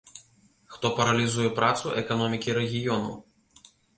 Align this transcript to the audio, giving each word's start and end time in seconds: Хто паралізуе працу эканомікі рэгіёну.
Хто 0.77 0.87
паралізуе 0.99 1.51
працу 1.59 1.93
эканомікі 2.03 2.57
рэгіёну. 2.61 3.13